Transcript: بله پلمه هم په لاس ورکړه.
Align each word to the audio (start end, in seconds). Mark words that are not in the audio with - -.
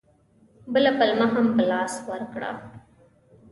بله 0.73 0.91
پلمه 0.97 1.27
هم 1.33 1.45
په 1.55 1.63
لاس 1.71 1.93
ورکړه. 2.09 2.51